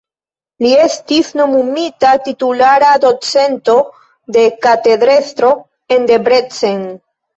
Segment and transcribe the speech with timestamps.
[0.63, 3.75] Li estis nomumita titulara docento
[4.39, 5.53] kaj katedrestro
[5.97, 6.83] en Debrecen.